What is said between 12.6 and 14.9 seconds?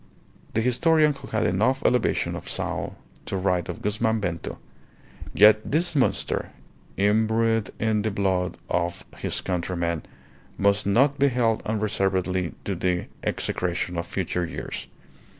to the execration of future years.